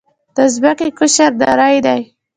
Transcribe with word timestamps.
د 0.35 0.37
ځمکې 0.53 0.87
قشر 0.99 1.31
نری 1.41 1.77
دی. 1.85 2.01